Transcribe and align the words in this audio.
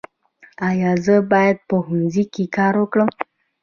ایا 0.69 0.91
زه 1.05 1.15
باید 1.31 1.57
په 1.69 1.75
ښوونځي 1.83 2.23
کې 2.33 2.43
کار 2.55 2.73
وکړم؟ 2.79 3.09